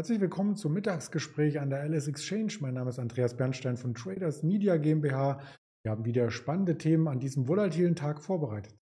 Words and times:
Herzlich 0.00 0.22
willkommen 0.22 0.56
zum 0.56 0.72
Mittagsgespräch 0.72 1.60
an 1.60 1.68
der 1.68 1.84
LS 1.86 2.08
Exchange. 2.08 2.54
Mein 2.60 2.72
Name 2.72 2.88
ist 2.88 2.98
Andreas 2.98 3.36
Bernstein 3.36 3.76
von 3.76 3.92
Traders 3.92 4.42
Media 4.42 4.78
GmbH. 4.78 5.42
Wir 5.82 5.92
haben 5.92 6.06
wieder 6.06 6.30
spannende 6.30 6.78
Themen 6.78 7.06
an 7.06 7.20
diesem 7.20 7.48
volatilen 7.48 7.96
Tag 7.96 8.22
vorbereitet. 8.22 8.74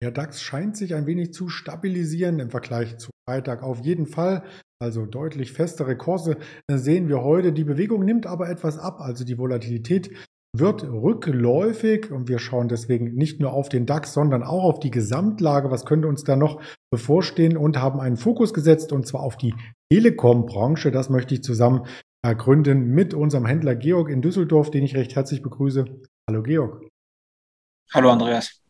Der 0.00 0.12
DAX 0.12 0.42
scheint 0.42 0.76
sich 0.76 0.94
ein 0.94 1.06
wenig 1.06 1.32
zu 1.32 1.48
stabilisieren 1.48 2.38
im 2.38 2.50
Vergleich 2.50 2.98
zu 2.98 3.10
Freitag. 3.28 3.64
Auf 3.64 3.80
jeden 3.80 4.06
Fall 4.06 4.44
also 4.82 5.06
deutlich 5.06 5.52
festere 5.52 5.96
Kurse 5.96 6.36
sehen 6.68 7.08
wir 7.08 7.22
heute. 7.22 7.52
Die 7.52 7.64
Bewegung 7.64 8.04
nimmt 8.04 8.26
aber 8.26 8.50
etwas 8.50 8.78
ab, 8.78 9.00
also 9.00 9.24
die 9.24 9.38
Volatilität 9.38 10.10
wird 10.54 10.82
rückläufig 10.82 12.10
und 12.10 12.28
wir 12.28 12.38
schauen 12.38 12.68
deswegen 12.68 13.14
nicht 13.14 13.40
nur 13.40 13.54
auf 13.54 13.70
den 13.70 13.86
DAX, 13.86 14.12
sondern 14.12 14.42
auch 14.42 14.64
auf 14.64 14.80
die 14.80 14.90
Gesamtlage. 14.90 15.70
Was 15.70 15.86
könnte 15.86 16.08
uns 16.08 16.24
da 16.24 16.36
noch 16.36 16.60
bevorstehen 16.90 17.56
und 17.56 17.80
haben 17.80 18.00
einen 18.00 18.18
Fokus 18.18 18.52
gesetzt 18.52 18.92
und 18.92 19.06
zwar 19.06 19.22
auf 19.22 19.38
die 19.38 19.54
Telekom-Branche. 19.90 20.90
Das 20.90 21.08
möchte 21.08 21.34
ich 21.34 21.42
zusammen 21.42 21.86
ergründen 22.22 22.88
mit 22.90 23.14
unserem 23.14 23.46
Händler 23.46 23.76
Georg 23.76 24.10
in 24.10 24.20
Düsseldorf, 24.20 24.70
den 24.70 24.84
ich 24.84 24.94
recht 24.94 25.16
herzlich 25.16 25.42
begrüße. 25.42 25.84
Hallo 26.28 26.42
Georg. 26.42 26.86
Hallo 27.94 28.10
Andreas. 28.10 28.61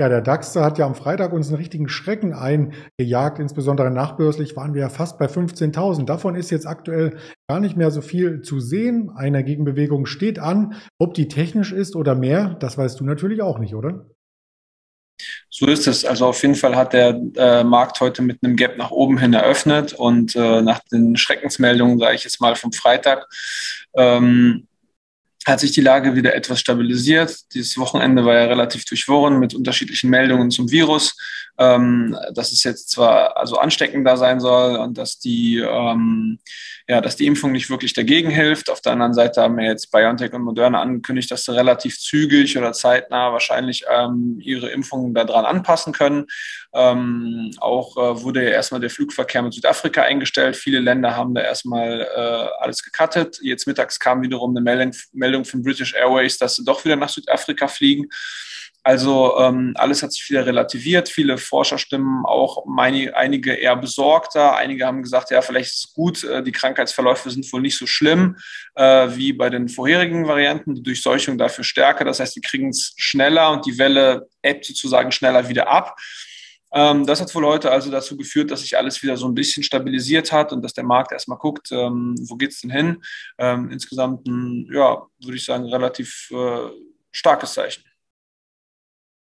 Ja, 0.00 0.08
der 0.08 0.20
DAX 0.20 0.54
hat 0.54 0.78
ja 0.78 0.86
am 0.86 0.94
Freitag 0.94 1.32
uns 1.32 1.48
einen 1.48 1.56
richtigen 1.56 1.88
Schrecken 1.88 2.32
eingejagt. 2.32 3.40
Insbesondere 3.40 3.90
nachbörslich 3.90 4.54
waren 4.54 4.72
wir 4.72 4.82
ja 4.82 4.90
fast 4.90 5.18
bei 5.18 5.26
15.000. 5.26 6.04
Davon 6.04 6.36
ist 6.36 6.50
jetzt 6.50 6.68
aktuell 6.68 7.18
gar 7.48 7.58
nicht 7.58 7.76
mehr 7.76 7.90
so 7.90 8.00
viel 8.00 8.40
zu 8.42 8.60
sehen. 8.60 9.10
Eine 9.16 9.42
Gegenbewegung 9.42 10.06
steht 10.06 10.38
an. 10.38 10.74
Ob 11.00 11.14
die 11.14 11.26
technisch 11.26 11.72
ist 11.72 11.96
oder 11.96 12.14
mehr, 12.14 12.54
das 12.60 12.78
weißt 12.78 13.00
du 13.00 13.04
natürlich 13.04 13.42
auch 13.42 13.58
nicht, 13.58 13.74
oder? 13.74 14.06
So 15.50 15.66
ist 15.66 15.88
es. 15.88 16.04
Also 16.04 16.26
auf 16.26 16.40
jeden 16.42 16.54
Fall 16.54 16.76
hat 16.76 16.92
der 16.92 17.20
äh, 17.34 17.64
Markt 17.64 18.00
heute 18.00 18.22
mit 18.22 18.38
einem 18.44 18.54
Gap 18.54 18.78
nach 18.78 18.92
oben 18.92 19.18
hin 19.18 19.32
eröffnet 19.32 19.94
und 19.94 20.36
äh, 20.36 20.62
nach 20.62 20.78
den 20.92 21.16
Schreckensmeldungen, 21.16 21.98
sage 21.98 22.14
ich 22.14 22.22
jetzt 22.22 22.40
mal 22.40 22.54
vom 22.54 22.70
Freitag, 22.70 23.26
ähm, 23.96 24.67
hat 25.48 25.60
sich 25.60 25.72
die 25.72 25.80
Lage 25.80 26.14
wieder 26.14 26.34
etwas 26.34 26.60
stabilisiert. 26.60 27.36
Dieses 27.54 27.78
Wochenende 27.78 28.24
war 28.24 28.34
ja 28.34 28.44
relativ 28.44 28.84
durchworen 28.84 29.38
mit 29.38 29.54
unterschiedlichen 29.54 30.10
Meldungen 30.10 30.50
zum 30.50 30.70
Virus 30.70 31.14
ähm, 31.58 32.16
dass 32.32 32.52
es 32.52 32.62
jetzt 32.62 32.90
zwar 32.90 33.36
also 33.36 33.58
ansteckender 33.58 34.16
sein 34.16 34.40
soll 34.40 34.76
und 34.76 34.96
dass 34.96 35.18
die, 35.18 35.58
ähm, 35.58 36.38
ja, 36.86 37.00
dass 37.00 37.16
die 37.16 37.26
Impfung 37.26 37.52
nicht 37.52 37.68
wirklich 37.68 37.92
dagegen 37.92 38.30
hilft. 38.30 38.70
Auf 38.70 38.80
der 38.80 38.92
anderen 38.92 39.12
Seite 39.12 39.42
haben 39.42 39.58
ja 39.58 39.70
jetzt 39.70 39.90
BioNTech 39.90 40.32
und 40.32 40.42
Moderna 40.42 40.80
angekündigt, 40.80 41.30
dass 41.30 41.44
sie 41.44 41.54
relativ 41.54 41.98
zügig 41.98 42.56
oder 42.56 42.72
zeitnah 42.72 43.32
wahrscheinlich 43.32 43.84
ähm, 43.90 44.38
ihre 44.40 44.70
Impfungen 44.70 45.12
daran 45.14 45.44
anpassen 45.44 45.92
können. 45.92 46.26
Ähm, 46.72 47.50
auch 47.58 47.96
äh, 47.96 48.22
wurde 48.22 48.44
ja 48.44 48.50
erstmal 48.50 48.80
der 48.80 48.90
Flugverkehr 48.90 49.42
mit 49.42 49.52
Südafrika 49.52 50.02
eingestellt. 50.02 50.54
Viele 50.54 50.78
Länder 50.78 51.16
haben 51.16 51.34
da 51.34 51.40
erstmal 51.40 52.02
äh, 52.02 52.62
alles 52.62 52.84
gecuttet. 52.84 53.40
Jetzt 53.42 53.66
mittags 53.66 53.98
kam 53.98 54.22
wiederum 54.22 54.50
eine 54.50 54.60
Meldung, 54.60 54.92
Meldung 55.12 55.37
von 55.44 55.62
British 55.62 55.94
Airways, 55.94 56.38
dass 56.38 56.56
sie 56.56 56.64
doch 56.64 56.84
wieder 56.84 56.96
nach 56.96 57.08
Südafrika 57.08 57.68
fliegen. 57.68 58.08
Also 58.88 59.38
ähm, 59.38 59.74
alles 59.74 60.02
hat 60.02 60.12
sich 60.12 60.30
wieder 60.30 60.46
relativiert. 60.46 61.10
Viele 61.10 61.36
Forscherstimmen 61.36 62.24
auch 62.24 62.64
meine, 62.64 63.14
einige 63.14 63.52
eher 63.52 63.76
besorgter. 63.76 64.56
Einige 64.56 64.86
haben 64.86 65.02
gesagt, 65.02 65.30
ja, 65.30 65.42
vielleicht 65.42 65.72
ist 65.72 65.84
es 65.84 65.92
gut, 65.92 66.24
äh, 66.24 66.42
die 66.42 66.52
Krankheitsverläufe 66.52 67.30
sind 67.30 67.52
wohl 67.52 67.60
nicht 67.60 67.76
so 67.76 67.86
schlimm 67.86 68.36
äh, 68.76 69.08
wie 69.10 69.34
bei 69.34 69.50
den 69.50 69.68
vorherigen 69.68 70.26
Varianten. 70.26 70.74
Die 70.74 70.82
Durchseuchung 70.82 71.36
dafür 71.36 71.64
stärker. 71.64 72.06
Das 72.06 72.20
heißt, 72.20 72.36
die 72.36 72.40
kriegen 72.40 72.70
es 72.70 72.94
schneller 72.96 73.50
und 73.50 73.66
die 73.66 73.76
Welle 73.76 74.26
ebbt 74.40 74.64
sozusagen 74.64 75.12
schneller 75.12 75.48
wieder 75.50 75.68
ab. 75.68 75.94
Ähm, 76.72 77.06
das 77.06 77.20
hat 77.20 77.34
wohl 77.34 77.46
heute 77.46 77.70
also 77.70 77.90
dazu 77.90 78.16
geführt, 78.16 78.50
dass 78.50 78.60
sich 78.60 78.76
alles 78.76 79.02
wieder 79.02 79.16
so 79.16 79.26
ein 79.26 79.34
bisschen 79.34 79.62
stabilisiert 79.62 80.32
hat 80.32 80.52
und 80.52 80.62
dass 80.62 80.74
der 80.74 80.84
Markt 80.84 81.12
erstmal 81.12 81.38
guckt, 81.38 81.70
ähm, 81.72 82.14
wo 82.28 82.36
geht's 82.36 82.60
denn 82.60 82.70
hin. 82.70 83.02
Ähm, 83.38 83.70
insgesamt 83.70 84.26
ein, 84.26 84.68
ja, 84.72 85.06
würde 85.22 85.36
ich 85.36 85.44
sagen, 85.44 85.64
relativ 85.64 86.30
äh, 86.30 86.70
starkes 87.10 87.54
Zeichen. 87.54 87.87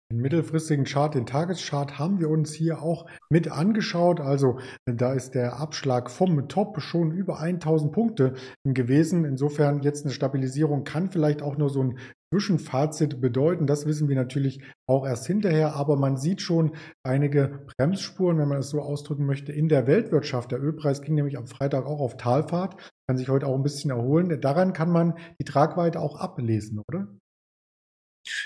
Den 0.09 0.22
mittelfristigen 0.22 0.85
Chart, 0.85 1.13
den 1.13 1.25
Tageschart 1.25 2.00
haben 2.00 2.22
wir 2.22 2.29
uns 2.29 2.53
hier 2.53 2.81
auch 2.81 3.07
mit 3.29 3.51
angeschaut. 3.51 4.22
Also 4.22 4.57
da 4.85 5.12
ist 5.12 5.31
der 5.35 5.59
Abschlag 5.59 6.09
vom 6.09 6.47
Top 6.47 6.79
schon 6.79 7.12
über 7.12 7.40
1000 7.40 7.91
Punkte 7.91 8.35
gewesen. 8.63 9.25
Insofern 9.25 9.81
jetzt 9.81 10.06
eine 10.06 10.13
Stabilisierung 10.13 10.85
kann 10.85 11.12
vielleicht 11.12 11.41
auch 11.41 11.57
nur 11.57 11.69
so 11.69 11.84
ein 11.84 12.00
Zwischenfazit 12.34 13.19
bedeuten. 13.19 13.67
Das 13.67 13.85
wissen 13.85 14.07
wir 14.07 14.16
natürlich 14.16 14.63
auch 14.88 15.06
erst 15.06 15.28
hinterher, 15.28 15.75
aber 15.75 15.97
man 15.97 16.16
sieht 16.16 16.41
schon 16.41 16.72
einige 17.03 17.66
Bremsspuren, 17.75 18.38
wenn 18.38 18.47
man 18.47 18.59
es 18.59 18.69
so 18.69 18.79
ausdrücken 18.79 19.25
möchte, 19.25 19.51
in 19.51 19.67
der 19.67 19.88
Weltwirtschaft. 19.88 20.53
Der 20.53 20.62
Ölpreis 20.62 21.01
ging 21.01 21.16
nämlich 21.16 21.38
am 21.38 21.47
Freitag 21.47 21.85
auch 21.85 22.00
auf 22.00 22.16
Talfahrt, 22.16 22.94
kann 23.07 23.17
sich 23.17 23.28
heute 23.28 23.46
auch 23.46 23.56
ein 23.56 23.63
bisschen 23.63 23.91
erholen. 23.91 24.40
Daran 24.40 24.72
kann 24.72 24.90
man 24.90 25.16
die 25.41 25.46
Tragweite 25.46 26.00
auch 26.00 26.16
ablesen, 26.16 26.81
oder? 26.88 27.07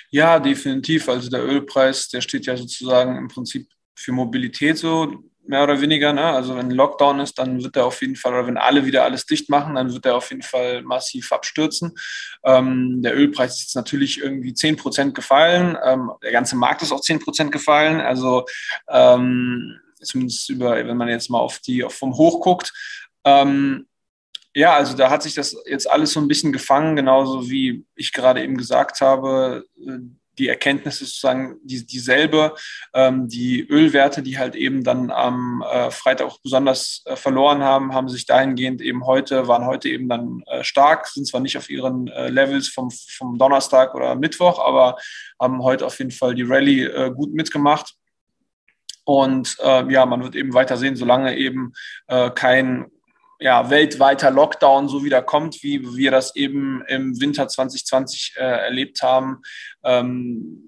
Ja, 0.09 0.40
definitiv. 0.40 1.09
Also 1.09 1.30
der 1.30 1.44
Ölpreis, 1.44 2.09
der 2.09 2.22
steht 2.22 2.46
ja 2.46 2.58
sozusagen 2.58 3.18
im 3.18 3.28
Prinzip 3.28 3.68
für 3.96 4.12
Mobilität 4.12 4.78
so 4.78 5.24
mehr 5.46 5.64
oder 5.64 5.81
weniger. 5.81 6.14
Ne? 6.14 6.24
Also 6.24 6.56
wenn 6.56 6.72
Lockdown 6.72 7.19
ist, 7.19 7.38
dann 7.38 7.64
wird 7.64 7.75
er 7.75 7.86
auf 7.86 8.02
jeden 8.02 8.16
Fall, 8.16 8.34
oder 8.34 8.47
wenn 8.47 8.58
alle 8.58 8.86
wieder 8.86 9.03
alles 9.03 9.25
dicht 9.25 9.50
machen, 9.50 9.75
dann 9.75 9.94
wird 9.94 10.06
er 10.06 10.16
auf 10.16 10.30
jeden 10.30 10.42
Fall 10.42 10.81
massiv 10.84 11.31
abstürzen. 11.31 11.94
Ähm, 12.44 13.02
der 13.02 13.16
Ölpreis 13.16 13.56
ist 13.56 13.62
jetzt 13.62 13.75
natürlich 13.75 14.22
irgendwie 14.22 14.53
10 14.53 14.78
Prozent 14.78 15.16
gefallen. 15.16 15.78
Ähm, 15.84 16.12
der 16.24 16.31
ganze 16.31 16.56
Markt 16.56 16.81
ist 16.81 16.92
auch 16.92 17.02
10 17.02 17.19
Prozent 17.19 17.52
gefallen. 17.52 18.02
Also 18.02 18.46
ähm, 18.90 19.80
zumindest 20.02 20.50
über, 20.50 20.75
wenn 20.75 20.98
man 20.98 21.09
jetzt 21.09 21.30
mal 21.30 21.40
auf 21.40 21.59
die 21.59 21.84
auf 21.84 21.94
vom 21.94 22.16
Hoch 22.16 22.42
guckt. 22.42 22.74
Ähm, 23.24 23.88
ja, 24.53 24.73
also 24.75 24.95
da 24.95 25.09
hat 25.09 25.23
sich 25.23 25.34
das 25.34 25.56
jetzt 25.66 25.89
alles 25.89 26.12
so 26.12 26.19
ein 26.19 26.28
bisschen 26.28 26.51
gefangen, 26.51 26.95
genauso 26.95 27.50
wie 27.50 27.85
ich 27.95 28.12
gerade 28.12 28.44
eben 28.44 28.57
gesagt 28.57 29.00
habe. 29.00 29.66
Die 30.38 30.47
Erkenntnis 30.47 31.01
ist 31.01 31.09
sozusagen 31.09 31.57
die, 31.63 31.85
dieselbe. 31.85 32.56
Ähm, 32.94 33.28
die 33.28 33.62
Ölwerte, 33.62 34.22
die 34.22 34.38
halt 34.38 34.56
eben 34.56 34.84
dann 34.84 35.09
am 35.09 35.63
äh, 35.69 35.91
Freitag 35.91 36.28
auch 36.28 36.39
besonders 36.41 37.03
äh, 37.06 37.16
verloren 37.16 37.63
haben, 37.63 37.94
haben 37.94 38.09
sich 38.09 38.25
dahingehend 38.25 38.81
eben 38.81 39.06
heute, 39.06 39.47
waren 39.47 39.66
heute 39.66 39.88
eben 39.89 40.09
dann 40.09 40.44
äh, 40.47 40.63
stark, 40.63 41.07
sind 41.07 41.28
zwar 41.28 41.41
nicht 41.41 41.57
auf 41.57 41.69
ihren 41.69 42.07
äh, 42.07 42.29
Levels 42.29 42.68
vom, 42.69 42.91
vom 42.91 43.38
Donnerstag 43.38 43.94
oder 43.95 44.16
Mittwoch, 44.16 44.59
aber 44.59 44.97
haben 45.39 45.63
heute 45.63 45.85
auf 45.85 45.97
jeden 46.00 46.12
Fall 46.12 46.35
die 46.35 46.44
Rallye 46.44 46.85
äh, 46.85 47.12
gut 47.12 47.33
mitgemacht. 47.33 47.95
Und 49.03 49.57
äh, 49.63 49.91
ja, 49.91 50.06
man 50.06 50.23
wird 50.23 50.35
eben 50.35 50.53
weiter 50.53 50.78
sehen, 50.78 50.95
solange 50.95 51.35
eben 51.38 51.73
kein 52.35 52.88
ja, 53.41 53.72
weltweiter 53.72 54.29
Lockdown 54.29 54.88
so 54.88 55.03
wieder 55.03 55.24
kommt, 55.24 55.63
wie 55.63 55.96
wir 55.96 56.12
das 56.12 56.35
eben 56.35 56.84
im 56.88 57.19
Winter 57.19 57.47
2020 57.47 58.35
äh, 58.38 58.41
erlebt 58.41 59.02
haben, 59.02 59.41
ähm, 59.84 60.63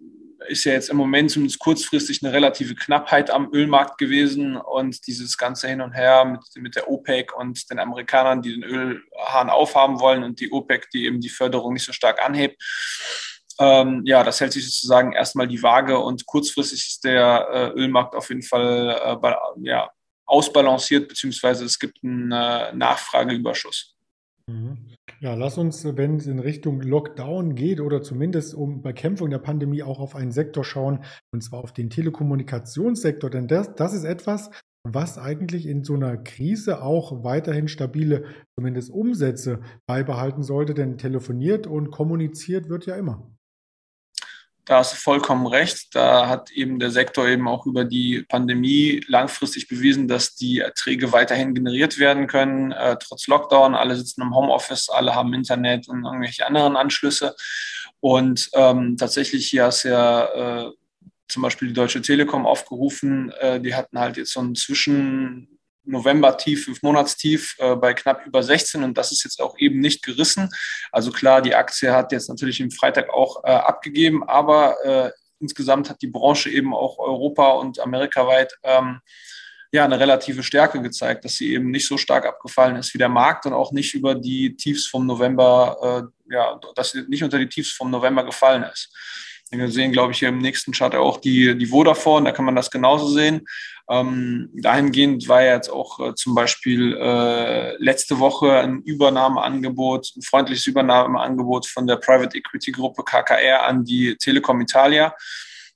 ist 0.48 0.66
ja 0.66 0.74
jetzt 0.74 0.90
im 0.90 0.98
Moment 0.98 1.30
zumindest 1.30 1.60
kurzfristig 1.60 2.22
eine 2.24 2.34
relative 2.34 2.74
Knappheit 2.74 3.30
am 3.30 3.50
Ölmarkt 3.54 4.00
gewesen 4.00 4.58
und 4.58 5.06
dieses 5.06 5.38
ganze 5.38 5.68
Hin 5.68 5.82
und 5.82 5.94
Her 5.94 6.26
mit, 6.26 6.42
mit 6.56 6.76
der 6.76 6.90
OPEC 6.90 7.38
und 7.38 7.70
den 7.70 7.78
Amerikanern, 7.80 8.42
die 8.42 8.54
den 8.54 8.64
Ölhahn 8.64 9.50
aufhaben 9.52 10.00
wollen 10.00 10.24
und 10.24 10.40
die 10.40 10.52
OPEC, 10.52 10.90
die 10.90 11.06
eben 11.06 11.22
die 11.22 11.30
Förderung 11.30 11.74
nicht 11.74 11.86
so 11.86 11.94
stark 11.94 12.26
anhebt. 12.26 12.62
Ähm, 13.60 14.02
ja, 14.06 14.24
das 14.24 14.42
hält 14.42 14.52
sich 14.52 14.66
sozusagen 14.66 15.14
erstmal 15.14 15.48
die 15.48 15.62
Waage 15.62 16.00
und 16.00 16.26
kurzfristig 16.26 16.88
ist 16.88 17.04
der 17.04 17.48
äh, 17.54 17.80
Ölmarkt 17.80 18.16
auf 18.16 18.30
jeden 18.30 18.42
Fall 18.42 19.00
äh, 19.06 19.16
bei, 19.16 19.38
ja, 19.62 19.92
ausbalanciert, 20.34 21.08
beziehungsweise 21.08 21.64
es 21.64 21.78
gibt 21.78 22.04
einen 22.04 22.32
äh, 22.32 22.74
Nachfrageüberschuss. 22.76 23.96
Mhm. 24.48 24.90
Ja, 25.22 25.36
lass 25.36 25.58
uns, 25.58 25.86
wenn 25.86 26.18
es 26.18 26.28
in 26.28 26.40
Richtung 26.40 26.82
Lockdown 26.82 27.56
geht 27.56 27.80
oder 27.80 28.02
zumindest 28.02 28.56
um 28.56 28.82
Bekämpfung 28.82 29.30
der 29.30 29.38
Pandemie 29.38 29.84
auch 29.84 30.00
auf 30.00 30.16
einen 30.16 30.32
Sektor 30.32 30.64
schauen, 30.64 31.04
und 31.32 31.42
zwar 31.42 31.64
auf 31.64 31.72
den 31.72 31.90
Telekommunikationssektor, 31.90 33.30
denn 33.30 33.48
das, 33.48 33.74
das 33.76 33.94
ist 33.94 34.04
etwas, 34.04 34.50
was 34.86 35.18
eigentlich 35.18 35.66
in 35.66 35.84
so 35.84 35.94
einer 35.94 36.18
Krise 36.18 36.82
auch 36.82 37.24
weiterhin 37.24 37.70
stabile, 37.70 38.26
zumindest 38.58 38.92
Umsätze 38.92 39.62
beibehalten 39.86 40.44
sollte, 40.44 40.74
denn 40.74 40.98
telefoniert 40.98 41.68
und 41.68 41.92
kommuniziert 41.92 42.68
wird 42.68 42.86
ja 42.86 42.96
immer. 42.96 43.32
Da 44.66 44.78
hast 44.78 44.94
du 44.94 44.98
vollkommen 44.98 45.46
recht. 45.46 45.94
Da 45.94 46.30
hat 46.30 46.52
eben 46.52 46.80
der 46.80 46.90
Sektor 46.90 47.28
eben 47.28 47.48
auch 47.50 47.66
über 47.66 47.84
die 47.84 48.24
Pandemie 48.30 49.04
langfristig 49.08 49.68
bewiesen, 49.68 50.08
dass 50.08 50.36
die 50.36 50.60
Erträge 50.60 51.12
weiterhin 51.12 51.54
generiert 51.54 52.00
werden 52.00 52.28
können, 52.28 52.72
äh, 52.72 52.96
trotz 52.98 53.28
Lockdown. 53.28 53.76
Alle 53.76 53.96
sitzen 53.98 54.22
im 54.22 54.34
Homeoffice, 54.34 54.90
alle 54.90 55.16
haben 55.16 55.34
Internet 55.34 55.90
und 55.90 56.06
irgendwelche 56.06 56.48
anderen 56.48 56.78
Anschlüsse. 56.78 57.36
Und 58.00 58.50
ähm, 58.54 58.96
tatsächlich 58.98 59.50
hier 59.50 59.66
hast 59.66 59.84
du 59.84 59.90
ja 59.90 60.66
äh, 60.66 60.72
zum 61.28 61.42
Beispiel 61.42 61.70
die 61.70 61.74
Deutsche 61.74 62.02
Telekom 62.02 62.46
aufgerufen. 62.46 63.32
Äh, 63.40 63.60
die 63.60 63.76
hatten 63.76 64.00
halt 64.00 64.16
jetzt 64.16 64.32
so 64.32 64.40
einen 64.40 64.56
Zwischen 64.56 65.53
November-Tief, 65.86 66.66
Fünf-Monats-Tief 66.66 67.56
äh, 67.60 67.76
bei 67.76 67.94
knapp 67.94 68.26
über 68.26 68.44
16 68.44 68.84
und 68.84 68.98
das 68.98 69.12
ist 69.12 69.24
jetzt 69.24 69.42
auch 69.42 69.58
eben 69.58 69.80
nicht 69.80 70.04
gerissen. 70.04 70.50
Also 70.92 71.12
klar, 71.12 71.42
die 71.42 71.56
Aktie 71.56 71.92
hat 71.92 72.12
jetzt 72.12 72.30
natürlich 72.30 72.60
im 72.60 72.72
Freitag 72.72 73.10
auch 73.10 73.44
äh, 73.44 73.52
abgegeben, 73.52 74.28
aber 74.28 74.76
äh, 74.84 75.12
insgesamt 75.40 75.90
hat 75.90 76.02
die 76.02 76.08
Branche 76.08 76.50
eben 76.50 76.74
auch 76.74 76.98
europa- 76.98 77.52
und 77.52 77.80
amerikaweit 77.80 78.54
ähm, 78.64 79.02
ja, 79.74 79.84
eine 79.84 80.00
relative 80.00 80.44
Stärke 80.44 80.82
gezeigt, 80.82 81.26
dass 81.26 81.34
sie 81.34 81.54
eben 81.54 81.72
nicht 81.72 81.88
so 81.88 81.98
stark 81.98 82.28
abgefallen 82.28 82.76
ist 82.76 82.94
wie 82.94 83.00
der 83.00 83.10
Markt 83.10 83.48
und 83.48 83.54
auch 83.54 83.72
nicht 83.72 83.96
über 83.96 84.14
die 84.14 84.56
Tiefs 84.56 84.86
vom 84.86 85.08
November, 85.08 86.12
äh, 86.30 86.34
ja, 86.34 86.60
dass 86.76 86.92
sie 86.92 87.02
nicht 87.08 87.24
unter 87.24 87.40
die 87.40 87.50
Tiefs 87.50 87.72
vom 87.72 87.90
November 87.90 88.24
gefallen 88.24 88.64
ist. 88.72 88.94
Wir 89.60 89.70
sehen, 89.70 89.92
glaube 89.92 90.12
ich, 90.12 90.20
hier 90.20 90.30
im 90.30 90.40
nächsten 90.40 90.72
Chart 90.72 90.96
auch 90.96 91.18
die, 91.20 91.58
die 91.58 91.68
Vodafone, 91.68 92.26
da 92.26 92.32
kann 92.32 92.46
man 92.46 92.56
das 92.56 92.72
genauso 92.72 93.08
sehen. 93.08 93.46
Ähm, 93.90 94.50
dahingehend 94.54 95.28
war 95.28 95.44
jetzt 95.44 95.70
auch 95.70 96.00
äh, 96.00 96.16
zum 96.16 96.36
Beispiel 96.36 96.98
äh, 96.98 97.76
letzte 97.84 98.20
Woche 98.20 98.60
ein 98.60 98.82
Übernahmeangebot, 98.82 100.14
ein 100.16 100.22
freundliches 100.22 100.66
Übernahmeangebot 100.68 101.68
von 101.68 101.86
der 101.86 101.98
Private 101.98 102.38
Equity 102.38 102.72
Gruppe 102.72 103.04
KKR 103.04 103.68
an 103.68 103.84
die 103.84 104.16
Telekom 104.16 104.62
Italia. 104.62 105.14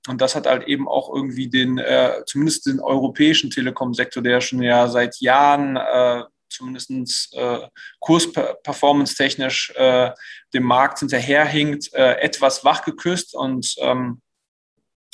Und 0.07 0.21
das 0.21 0.35
hat 0.35 0.47
halt 0.47 0.68
eben 0.68 0.88
auch 0.88 1.13
irgendwie 1.13 1.50
den, 1.50 1.80
äh, 1.80 2.23
zumindest 2.25 2.65
den 2.65 2.80
europäischen 2.80 3.50
Telekom-Sektor, 3.50 4.23
der 4.23 4.39
schon 4.39 4.62
ja 4.62 4.88
seit 4.88 5.19
Jahren 5.19 5.75
äh, 5.75 6.23
zumindest 6.49 7.33
äh, 7.35 7.67
Kursperformance-technisch 7.99 9.71
äh, 9.75 10.11
dem 10.53 10.63
Markt 10.63 10.99
hinterherhinkt, 10.99 11.94
äh, 11.94 12.13
etwas 12.19 12.63
wachgeküsst 12.63 13.35
und 13.35 13.75
ähm, 13.79 14.21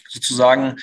sozusagen 0.09 0.75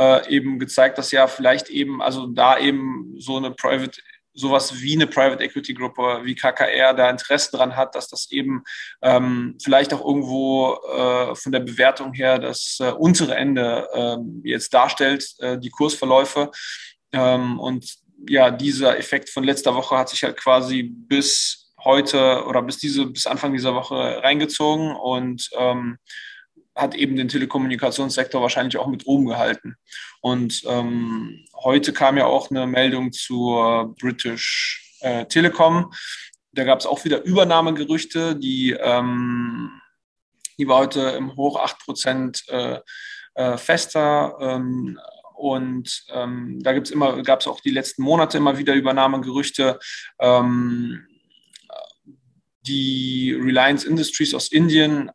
äh, 0.00 0.28
eben 0.28 0.58
gezeigt, 0.58 0.98
dass 0.98 1.10
ja 1.10 1.26
vielleicht 1.26 1.68
eben, 1.68 2.00
also 2.02 2.26
da 2.26 2.58
eben 2.58 3.14
so 3.18 3.36
eine 3.36 3.50
Private 3.50 4.00
sowas 4.38 4.80
wie 4.80 4.94
eine 4.94 5.06
Private 5.06 5.42
Equity 5.42 5.74
Gruppe 5.74 6.20
wie 6.22 6.34
KKR 6.34 6.94
da 6.94 7.10
Interesse 7.10 7.56
dran 7.56 7.76
hat, 7.76 7.94
dass 7.94 8.08
das 8.08 8.30
eben 8.30 8.62
ähm, 9.02 9.58
vielleicht 9.62 9.92
auch 9.92 10.04
irgendwo 10.04 10.74
äh, 10.74 11.34
von 11.34 11.52
der 11.52 11.60
Bewertung 11.60 12.12
her 12.12 12.38
das 12.38 12.78
äh, 12.80 12.90
untere 12.92 13.34
Ende 13.34 13.88
äh, 13.92 14.48
jetzt 14.48 14.72
darstellt, 14.72 15.34
äh, 15.40 15.58
die 15.58 15.70
Kursverläufe. 15.70 16.50
Ähm, 17.12 17.58
und 17.58 17.98
ja, 18.26 18.50
dieser 18.50 18.98
Effekt 18.98 19.30
von 19.30 19.44
letzter 19.44 19.74
Woche 19.74 19.96
hat 19.96 20.08
sich 20.08 20.22
halt 20.22 20.36
quasi 20.36 20.82
bis 20.82 21.72
heute 21.84 22.44
oder 22.46 22.62
bis 22.62 22.78
diese, 22.78 23.06
bis 23.06 23.26
Anfang 23.26 23.52
dieser 23.52 23.74
Woche 23.74 24.22
reingezogen 24.22 24.94
und 24.96 25.48
ähm, 25.56 25.98
hat 26.74 26.94
eben 26.94 27.16
den 27.16 27.28
Telekommunikationssektor 27.28 28.40
wahrscheinlich 28.40 28.76
auch 28.76 28.86
mit 28.86 29.06
oben 29.06 29.26
gehalten. 29.26 29.76
Und 30.20 30.62
ähm, 30.66 31.44
heute 31.54 31.92
kam 31.92 32.16
ja 32.16 32.26
auch 32.26 32.50
eine 32.50 32.66
Meldung 32.66 33.12
zur 33.12 33.94
British 34.00 34.96
äh, 35.00 35.26
Telekom. 35.26 35.92
Da 36.52 36.64
gab 36.64 36.80
es 36.80 36.86
auch 36.86 37.04
wieder 37.04 37.22
Übernahmegerüchte, 37.22 38.36
die, 38.36 38.72
ähm, 38.72 39.70
die 40.58 40.68
war 40.68 40.78
heute 40.78 41.00
im 41.10 41.36
Hoch 41.36 41.60
8 41.60 41.78
Prozent 41.80 42.44
äh, 42.48 42.80
äh, 43.34 43.56
fester. 43.56 44.36
Ähm, 44.40 44.98
und 45.38 46.04
ähm, 46.12 46.58
da 46.62 46.72
gibt's 46.72 46.90
immer, 46.90 47.22
gab 47.22 47.40
es 47.40 47.46
auch 47.46 47.60
die 47.60 47.70
letzten 47.70 48.02
Monate 48.02 48.38
immer 48.38 48.58
wieder 48.58 48.74
Übernahmegerüchte. 48.74 49.78
Ähm, 50.18 51.06
die 52.66 53.32
Reliance 53.32 53.88
Industries 53.88 54.34
aus 54.34 54.48
Indien 54.48 55.10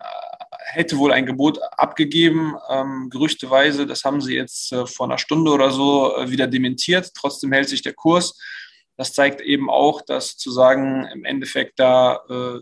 hätte 0.74 0.98
wohl 0.98 1.12
ein 1.12 1.26
Gebot 1.26 1.60
abgegeben, 1.78 2.56
ähm, 2.70 3.10
gerüchteweise. 3.10 3.86
Das 3.86 4.04
haben 4.04 4.22
sie 4.22 4.36
jetzt 4.36 4.72
äh, 4.72 4.86
vor 4.86 5.06
einer 5.06 5.18
Stunde 5.18 5.52
oder 5.52 5.72
so 5.72 6.16
äh, 6.16 6.30
wieder 6.30 6.48
dementiert. 6.48 7.12
Trotzdem 7.16 7.52
hält 7.52 7.70
sich 7.70 7.82
der 7.82 7.94
Kurs. 7.94 8.40
Das 8.98 9.14
zeigt 9.14 9.42
eben 9.42 9.70
auch, 9.70 10.02
dass 10.02 10.32
sozusagen 10.32 11.06
im 11.08 11.26
Endeffekt 11.26 11.80
da 11.80 12.22
äh, 12.30 12.60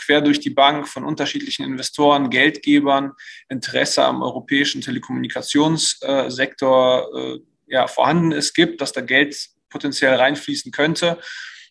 quer 0.00 0.20
durch 0.20 0.40
die 0.40 0.50
Bank 0.50 0.88
von 0.88 1.04
unterschiedlichen 1.04 1.64
Investoren, 1.64 2.28
Geldgebern 2.30 3.12
Interesse 3.48 4.04
am 4.04 4.22
europäischen 4.22 4.80
Telekommunikationssektor 4.80 7.08
äh, 7.16 7.38
ja, 7.66 7.86
vorhanden 7.86 8.32
ist, 8.32 8.54
gibt, 8.54 8.80
dass 8.80 8.92
da 8.92 9.00
Geld 9.00 9.48
potenziell 9.68 10.14
reinfließen 10.14 10.72
könnte. 10.72 11.20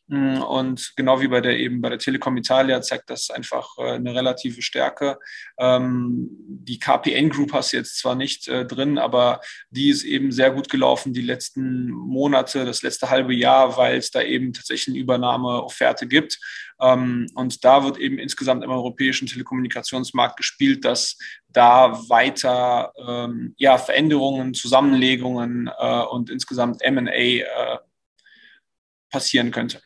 Und 0.09 0.93
genau 0.95 1.21
wie 1.21 1.27
bei 1.27 1.39
der 1.39 1.59
eben 1.59 1.81
bei 1.81 1.89
der 1.89 1.99
Telekom 1.99 2.35
Italia 2.35 2.81
zeigt 2.81 3.11
das 3.11 3.29
einfach 3.29 3.77
äh, 3.77 3.91
eine 3.91 4.15
relative 4.15 4.63
Stärke. 4.63 5.19
Ähm, 5.59 6.29
die 6.47 6.79
KPN 6.79 7.29
Group 7.29 7.53
hast 7.53 7.73
du 7.73 7.77
jetzt 7.77 7.99
zwar 7.99 8.15
nicht 8.15 8.47
äh, 8.47 8.65
drin, 8.65 8.97
aber 8.97 9.39
die 9.69 9.89
ist 9.89 10.03
eben 10.03 10.31
sehr 10.31 10.49
gut 10.49 10.67
gelaufen 10.67 11.13
die 11.13 11.21
letzten 11.21 11.91
Monate, 11.91 12.65
das 12.65 12.81
letzte 12.81 13.11
halbe 13.11 13.35
Jahr, 13.35 13.77
weil 13.77 13.97
es 13.97 14.09
da 14.09 14.23
eben 14.23 14.51
tatsächlich 14.51 14.95
eine 14.95 15.03
Übernahmeofferte 15.03 16.07
gibt. 16.07 16.39
Ähm, 16.81 17.27
und 17.35 17.63
da 17.63 17.83
wird 17.83 17.99
eben 17.99 18.17
insgesamt 18.17 18.63
im 18.63 18.71
europäischen 18.71 19.27
Telekommunikationsmarkt 19.27 20.37
gespielt, 20.37 20.85
dass 20.85 21.19
da 21.49 22.01
weiter 22.09 22.93
ähm, 23.07 23.53
ja, 23.57 23.77
Veränderungen, 23.77 24.55
Zusammenlegungen 24.55 25.69
äh, 25.77 26.01
und 26.01 26.31
insgesamt 26.31 26.81
MA 26.83 27.79
passieren 29.11 29.51
könnte. 29.51 29.81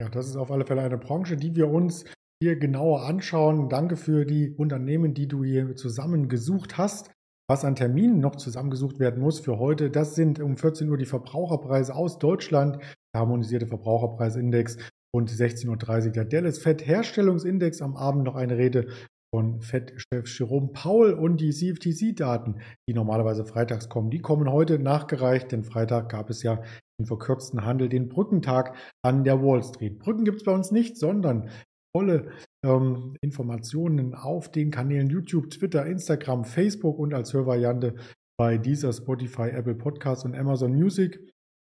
Ja, 0.00 0.08
das 0.10 0.28
ist 0.28 0.36
auf 0.36 0.50
alle 0.50 0.66
Fälle 0.66 0.82
eine 0.82 0.98
Branche, 0.98 1.36
die 1.36 1.56
wir 1.56 1.68
uns 1.68 2.04
hier 2.42 2.56
genauer 2.56 3.04
anschauen. 3.06 3.68
Danke 3.68 3.96
für 3.96 4.26
die 4.26 4.50
Unternehmen, 4.50 5.14
die 5.14 5.26
du 5.26 5.42
hier 5.42 5.74
zusammengesucht 5.74 6.76
hast. 6.76 7.10
Was 7.48 7.64
an 7.64 7.76
Terminen 7.76 8.18
noch 8.18 8.36
zusammengesucht 8.36 8.98
werden 8.98 9.22
muss 9.22 9.38
für 9.38 9.58
heute, 9.58 9.88
das 9.88 10.16
sind 10.16 10.40
um 10.40 10.56
14 10.56 10.90
Uhr 10.90 10.98
die 10.98 11.06
Verbraucherpreise 11.06 11.94
aus 11.94 12.18
Deutschland, 12.18 12.78
der 13.14 13.20
harmonisierte 13.20 13.68
Verbraucherpreisindex 13.68 14.78
und 15.14 15.30
16.30 15.30 16.06
Uhr 16.06 16.12
der 16.12 16.24
Dallas 16.24 16.58
Fed 16.58 16.84
Herstellungsindex. 16.84 17.80
Am 17.82 17.96
Abend 17.96 18.24
noch 18.24 18.34
eine 18.34 18.58
Rede 18.58 18.88
von 19.32 19.60
Fed-Chef 19.60 20.26
Jerome 20.26 20.70
Paul 20.72 21.12
und 21.12 21.40
die 21.40 21.50
CFTC-Daten, 21.50 22.60
die 22.88 22.94
normalerweise 22.94 23.44
freitags 23.44 23.88
kommen, 23.88 24.10
die 24.10 24.20
kommen 24.20 24.50
heute 24.50 24.78
nachgereicht, 24.78 25.52
denn 25.52 25.62
Freitag 25.62 26.08
gab 26.10 26.30
es 26.30 26.42
ja 26.42 26.62
im 26.98 27.06
verkürzten 27.06 27.64
Handel 27.64 27.88
den 27.88 28.08
Brückentag 28.08 28.76
an 29.02 29.24
der 29.24 29.42
Wall 29.42 29.62
Street. 29.62 29.98
Brücken 29.98 30.24
gibt 30.24 30.38
es 30.38 30.44
bei 30.44 30.52
uns 30.52 30.70
nicht, 30.70 30.96
sondern 30.96 31.50
volle 31.94 32.30
ähm, 32.64 33.16
Informationen 33.20 34.14
auf 34.14 34.50
den 34.50 34.70
Kanälen 34.70 35.08
YouTube, 35.08 35.50
Twitter, 35.50 35.86
Instagram, 35.86 36.44
Facebook 36.44 36.98
und 36.98 37.14
als 37.14 37.32
Hörvariante 37.32 37.94
bei 38.38 38.58
dieser 38.58 38.92
Spotify, 38.92 39.48
Apple 39.50 39.74
Podcasts 39.74 40.24
und 40.24 40.34
Amazon 40.34 40.74
Music. 40.74 41.16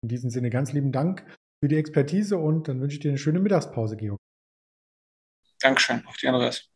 In 0.03 0.09
diesem 0.09 0.29
Sinne 0.29 0.49
ganz 0.49 0.73
lieben 0.73 0.91
Dank 0.91 1.25
für 1.63 1.67
die 1.67 1.77
Expertise 1.77 2.37
und 2.37 2.67
dann 2.67 2.81
wünsche 2.81 2.95
ich 2.95 3.01
dir 3.01 3.09
eine 3.09 3.17
schöne 3.17 3.39
Mittagspause, 3.39 3.97
Georg. 3.97 4.19
Dankeschön, 5.59 6.05
auf 6.05 6.17
die 6.17 6.27
andere 6.27 6.51
Seite. 6.51 6.70